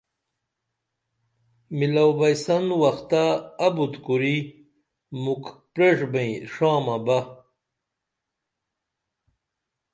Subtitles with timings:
[1.77, 3.23] مِلئو بئیسن وختہ
[3.65, 4.37] ابُت کُری
[5.23, 7.19] مُکھ پریݜبئیں ݜامہ بہ